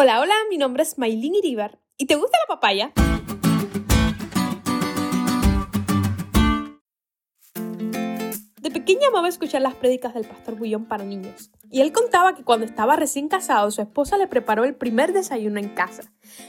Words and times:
Hola, 0.00 0.20
hola, 0.20 0.34
mi 0.48 0.58
nombre 0.58 0.84
es 0.84 0.96
Maylin 0.96 1.34
Iribar. 1.34 1.80
¿Y 1.96 2.06
te 2.06 2.14
gusta 2.14 2.38
la 2.46 2.54
papaya? 2.54 2.92
De 8.60 8.70
pequeña 8.70 9.08
amaba 9.08 9.28
escuchar 9.28 9.60
las 9.60 9.74
prédicas 9.74 10.14
del 10.14 10.24
pastor 10.24 10.54
Bullón 10.54 10.84
para 10.84 11.02
niños. 11.02 11.50
Y 11.68 11.80
él 11.80 11.90
contaba 11.90 12.36
que 12.36 12.44
cuando 12.44 12.64
estaba 12.64 12.94
recién 12.94 13.26
casado, 13.26 13.72
su 13.72 13.82
esposa 13.82 14.16
le 14.18 14.28
preparó 14.28 14.62
el 14.62 14.76
primer 14.76 15.12
desayuno 15.12 15.58
en 15.58 15.70
casa. 15.70 16.04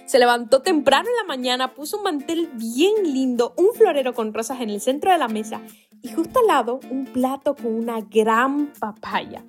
Se 0.06 0.20
levantó 0.20 0.62
temprano 0.62 1.10
en 1.10 1.16
la 1.16 1.24
mañana, 1.24 1.74
puso 1.74 1.98
un 1.98 2.04
mantel 2.04 2.52
bien 2.54 3.02
lindo, 3.02 3.56
un 3.58 3.74
florero 3.74 4.14
con 4.14 4.32
rosas 4.32 4.62
en 4.62 4.70
el 4.70 4.80
centro 4.80 5.12
de 5.12 5.18
la 5.18 5.28
mesa 5.28 5.60
y 6.04 6.10
justo 6.14 6.42
al 6.42 6.46
lado 6.46 6.82
un 6.92 7.06
plato 7.06 7.56
con 7.56 7.74
una 7.74 8.00
gran 8.02 8.74
papaya. 8.80 9.44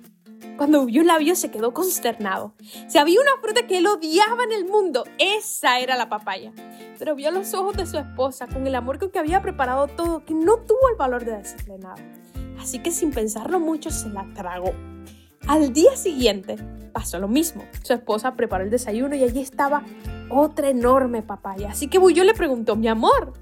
Cuando 0.61 0.85
vio 0.85 1.03
la 1.03 1.17
vio 1.17 1.35
se 1.35 1.49
quedó 1.49 1.73
consternado. 1.73 2.53
Si 2.87 2.99
había 2.99 3.19
una 3.19 3.41
fruta 3.41 3.65
que 3.65 3.79
él 3.79 3.87
odiaba 3.87 4.43
en 4.43 4.51
el 4.51 4.65
mundo, 4.65 5.05
esa 5.17 5.79
era 5.79 5.97
la 5.97 6.07
papaya. 6.07 6.51
Pero 6.99 7.15
vio 7.15 7.31
los 7.31 7.55
ojos 7.55 7.75
de 7.75 7.87
su 7.87 7.97
esposa 7.97 8.45
con 8.45 8.67
el 8.67 8.75
amor 8.75 8.99
con 8.99 9.09
que 9.09 9.17
había 9.17 9.41
preparado 9.41 9.87
todo, 9.87 10.23
que 10.23 10.35
no 10.35 10.57
tuvo 10.57 10.87
el 10.91 10.97
valor 10.97 11.25
de 11.25 11.37
decirle 11.37 11.79
nada. 11.79 11.95
Así 12.59 12.77
que 12.77 12.91
sin 12.91 13.09
pensarlo 13.09 13.59
mucho 13.59 13.89
se 13.89 14.09
la 14.09 14.23
tragó. 14.35 14.71
Al 15.47 15.73
día 15.73 15.95
siguiente 15.95 16.57
pasó 16.93 17.17
lo 17.17 17.27
mismo. 17.27 17.63
Su 17.81 17.93
esposa 17.93 18.35
preparó 18.35 18.63
el 18.63 18.69
desayuno 18.69 19.15
y 19.15 19.23
allí 19.23 19.41
estaba 19.41 19.83
otra 20.29 20.69
enorme 20.69 21.23
papaya. 21.23 21.71
Así 21.71 21.87
que 21.87 21.97
Buyo 21.97 22.23
le 22.23 22.35
preguntó, 22.35 22.75
mi 22.75 22.87
amor, 22.87 23.33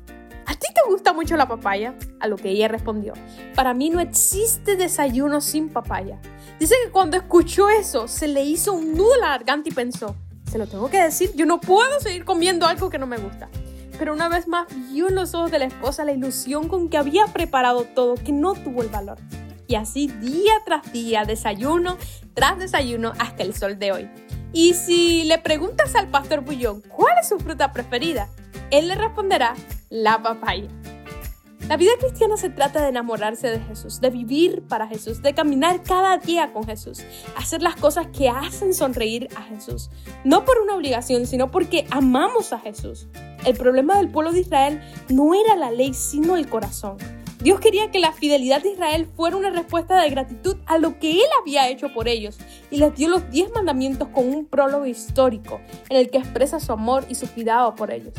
¿a 0.50 0.56
ti 0.56 0.66
te 0.74 0.82
gusta 0.90 1.14
mucho 1.14 1.38
la 1.38 1.48
papaya? 1.48 1.94
A 2.20 2.28
lo 2.28 2.36
que 2.36 2.50
ella 2.50 2.68
respondió, 2.68 3.14
para 3.54 3.76
mí 3.76 3.92
no 3.92 4.00
existe 4.00 4.76
desayuno 4.76 5.42
sin 5.42 5.70
papaya. 5.70 6.20
Dice 6.60 6.74
que 6.84 6.92
cuando 6.92 7.18
escuchó 7.18 7.70
eso, 7.70 8.08
se 8.08 8.28
le 8.28 8.44
hizo 8.44 8.74
un 8.74 8.96
nudo 8.96 9.14
en 9.14 9.22
la 9.22 9.30
garganta 9.30 9.70
y 9.70 9.72
pensó, 9.72 10.16
se 10.52 10.58
lo 10.58 10.66
tengo 10.66 10.90
que 10.90 11.04
decir, 11.04 11.32
yo 11.36 11.46
no 11.46 11.62
puedo 11.62 12.00
seguir 12.00 12.26
comiendo 12.26 12.66
algo 12.66 12.90
que 12.90 12.98
no 12.98 13.06
me 13.06 13.18
gusta. 13.18 13.48
Pero 14.00 14.12
una 14.12 14.28
vez 14.28 14.48
más 14.48 14.66
vio 14.92 15.08
en 15.08 15.16
los 15.16 15.36
ojos 15.36 15.52
de 15.52 15.60
la 15.60 15.66
esposa 15.66 16.04
la 16.04 16.14
ilusión 16.14 16.68
con 16.68 16.90
que 16.90 16.98
había 16.98 17.28
preparado 17.28 17.84
todo, 17.84 18.16
que 18.16 18.32
no 18.32 18.54
tuvo 18.56 18.82
el 18.82 18.90
valor. 18.90 19.20
Y 19.68 19.76
así 19.76 20.08
día 20.08 20.54
tras 20.66 20.92
día, 20.92 21.26
desayuno 21.26 21.98
tras 22.34 22.58
desayuno 22.58 23.14
hasta 23.20 23.44
el 23.44 23.54
sol 23.54 23.78
de 23.78 23.92
hoy. 23.92 24.10
Y 24.52 24.74
si 24.74 25.26
le 25.26 25.38
preguntas 25.38 25.94
al 25.94 26.08
pastor 26.08 26.42
Bullón 26.42 26.82
cuál 26.82 27.20
es 27.22 27.30
su 27.30 27.38
fruta 27.38 27.72
preferida, 27.72 28.30
él 28.72 28.88
le 28.88 28.96
responderá 28.96 29.54
la 29.90 30.22
papaya. 30.22 30.68
La 31.68 31.78
vida 31.78 31.92
cristiana 32.00 32.36
se 32.36 32.50
trata 32.50 32.82
de 32.82 32.90
enamorarse 32.90 33.48
de 33.48 33.60
Jesús, 33.60 34.02
de 34.02 34.10
vivir 34.10 34.64
para 34.68 34.88
Jesús, 34.88 35.22
de 35.22 35.36
caminar 35.36 35.84
cada 35.84 36.18
día 36.18 36.52
con 36.52 36.64
Jesús, 36.66 37.04
hacer 37.38 37.62
las 37.62 37.76
cosas 37.76 38.08
que 38.08 38.28
hacen 38.28 38.74
sonreír 38.74 39.28
a 39.36 39.44
Jesús, 39.44 39.92
no 40.24 40.46
por 40.46 40.58
una 40.60 40.76
obligación, 40.76 41.28
sino 41.28 41.52
porque 41.52 41.86
amamos 41.92 42.54
a 42.54 42.60
Jesús. 42.60 43.08
El 43.46 43.56
problema 43.56 43.98
del 43.98 44.10
pueblo 44.10 44.32
de 44.32 44.40
Israel 44.40 44.82
no 45.10 45.36
era 45.36 45.56
la 45.56 45.70
ley, 45.70 45.94
sino 45.94 46.38
el 46.38 46.50
corazón. 46.50 46.98
Dios 47.44 47.60
quería 47.60 47.92
que 47.92 48.00
la 48.00 48.14
fidelidad 48.14 48.64
de 48.64 48.72
Israel 48.72 49.08
fuera 49.16 49.38
una 49.38 49.52
respuesta 49.52 50.02
de 50.02 50.10
gratitud 50.10 50.58
a 50.66 50.80
lo 50.80 50.98
que 51.00 51.12
Él 51.12 51.28
había 51.40 51.70
hecho 51.70 51.94
por 51.94 52.08
ellos 52.08 52.38
y 52.72 52.78
les 52.78 52.96
dio 52.96 53.10
los 53.10 53.30
diez 53.30 53.52
mandamientos 53.54 54.08
con 54.10 54.28
un 54.28 54.46
prólogo 54.46 54.88
histórico 54.88 55.62
en 55.88 55.98
el 55.98 56.10
que 56.10 56.18
expresa 56.18 56.60
su 56.60 56.72
amor 56.72 57.06
y 57.10 57.16
su 57.16 57.32
cuidado 57.32 57.76
por 57.76 57.92
ellos. 57.92 58.14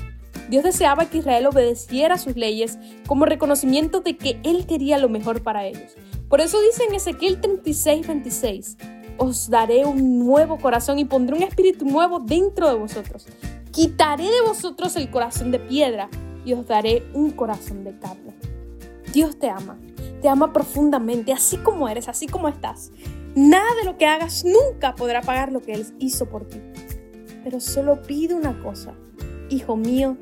Dios 0.50 0.64
deseaba 0.64 1.06
que 1.06 1.18
Israel 1.18 1.46
obedeciera 1.46 2.18
sus 2.18 2.34
leyes 2.34 2.76
como 3.06 3.24
reconocimiento 3.24 4.00
de 4.00 4.16
que 4.16 4.40
Él 4.42 4.66
quería 4.66 4.98
lo 4.98 5.08
mejor 5.08 5.42
para 5.42 5.64
ellos. 5.64 5.96
Por 6.28 6.40
eso 6.40 6.60
dice 6.60 6.84
en 6.88 6.94
Ezequiel 6.94 7.40
36, 7.40 8.06
26, 8.08 8.76
os 9.16 9.48
daré 9.48 9.84
un 9.84 10.18
nuevo 10.18 10.58
corazón 10.58 10.98
y 10.98 11.04
pondré 11.04 11.36
un 11.36 11.44
espíritu 11.44 11.84
nuevo 11.84 12.18
dentro 12.18 12.68
de 12.68 12.74
vosotros. 12.74 13.26
Quitaré 13.70 14.24
de 14.24 14.40
vosotros 14.44 14.96
el 14.96 15.08
corazón 15.10 15.52
de 15.52 15.60
piedra 15.60 16.08
y 16.44 16.52
os 16.54 16.66
daré 16.66 17.04
un 17.14 17.30
corazón 17.30 17.84
de 17.84 17.96
carne. 17.98 18.34
Dios 19.12 19.38
te 19.38 19.50
ama, 19.50 19.78
te 20.20 20.28
ama 20.28 20.52
profundamente, 20.52 21.32
así 21.32 21.58
como 21.58 21.88
eres, 21.88 22.08
así 22.08 22.26
como 22.26 22.48
estás. 22.48 22.90
Nada 23.36 23.74
de 23.76 23.84
lo 23.84 23.96
que 23.96 24.06
hagas 24.06 24.44
nunca 24.44 24.96
podrá 24.96 25.20
pagar 25.20 25.52
lo 25.52 25.60
que 25.60 25.74
Él 25.74 25.86
hizo 26.00 26.26
por 26.26 26.48
ti. 26.48 26.60
Pero 27.44 27.60
solo 27.60 28.02
pide 28.02 28.34
una 28.34 28.60
cosa, 28.62 28.94
hijo 29.48 29.76
mío, 29.76 30.16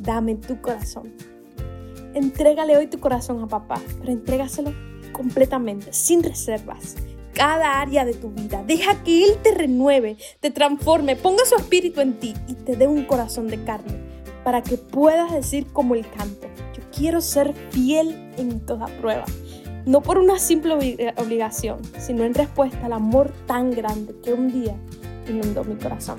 dame 0.00 0.36
tu 0.36 0.60
corazón. 0.60 1.12
Entrégale 2.14 2.76
hoy 2.76 2.88
tu 2.88 2.98
corazón 2.98 3.42
a 3.42 3.46
papá, 3.46 3.80
pero 4.00 4.12
entrégaselo 4.12 4.72
completamente, 5.12 5.92
sin 5.92 6.22
reservas. 6.22 6.96
Cada 7.34 7.80
área 7.80 8.04
de 8.04 8.14
tu 8.14 8.30
vida. 8.30 8.64
Deja 8.66 9.02
que 9.04 9.24
Él 9.24 9.38
te 9.42 9.52
renueve, 9.52 10.16
te 10.40 10.50
transforme, 10.50 11.16
ponga 11.16 11.44
su 11.44 11.54
espíritu 11.54 12.00
en 12.00 12.18
ti 12.18 12.34
y 12.48 12.54
te 12.54 12.76
dé 12.76 12.86
un 12.86 13.04
corazón 13.04 13.48
de 13.48 13.62
carne 13.62 14.10
para 14.44 14.62
que 14.62 14.76
puedas 14.76 15.32
decir 15.32 15.66
como 15.72 15.94
el 15.94 16.08
canto, 16.10 16.48
yo 16.74 16.82
quiero 16.96 17.20
ser 17.20 17.54
fiel 17.70 18.32
en 18.36 18.60
toda 18.60 18.86
prueba. 18.86 19.24
No 19.86 20.02
por 20.02 20.18
una 20.18 20.38
simple 20.38 20.74
obligación, 21.16 21.80
sino 21.98 22.24
en 22.24 22.34
respuesta 22.34 22.86
al 22.86 22.92
amor 22.92 23.32
tan 23.46 23.70
grande 23.70 24.14
que 24.22 24.32
un 24.32 24.52
día 24.52 24.76
inundó 25.28 25.64
mi 25.64 25.76
corazón. 25.76 26.18